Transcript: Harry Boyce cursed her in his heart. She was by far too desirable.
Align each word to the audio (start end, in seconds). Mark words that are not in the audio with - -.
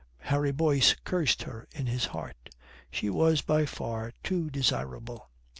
Harry 0.33 0.51
Boyce 0.51 0.95
cursed 1.03 1.43
her 1.43 1.67
in 1.75 1.85
his 1.85 2.05
heart. 2.05 2.49
She 2.89 3.07
was 3.11 3.43
by 3.43 3.67
far 3.67 4.13
too 4.23 4.49
desirable. 4.49 5.29